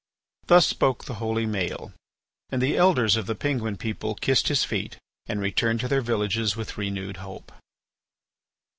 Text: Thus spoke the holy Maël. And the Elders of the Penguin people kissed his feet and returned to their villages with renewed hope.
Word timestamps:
Thus 0.47 0.65
spoke 0.65 1.05
the 1.05 1.13
holy 1.21 1.45
Maël. 1.45 1.93
And 2.49 2.59
the 2.59 2.75
Elders 2.75 3.15
of 3.15 3.27
the 3.27 3.35
Penguin 3.35 3.77
people 3.77 4.15
kissed 4.15 4.47
his 4.47 4.63
feet 4.63 4.97
and 5.27 5.39
returned 5.39 5.79
to 5.81 5.87
their 5.87 6.01
villages 6.01 6.55
with 6.55 6.75
renewed 6.75 7.17
hope. 7.17 7.51